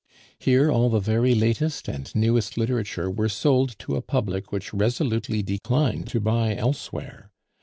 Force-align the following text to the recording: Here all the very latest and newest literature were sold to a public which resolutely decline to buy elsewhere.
Here 0.39 0.71
all 0.71 0.89
the 0.89 0.99
very 0.99 1.35
latest 1.35 1.87
and 1.87 2.11
newest 2.15 2.57
literature 2.57 3.07
were 3.11 3.29
sold 3.29 3.77
to 3.77 3.95
a 3.95 4.01
public 4.01 4.51
which 4.51 4.73
resolutely 4.73 5.43
decline 5.43 6.05
to 6.05 6.19
buy 6.19 6.55
elsewhere. 6.55 7.29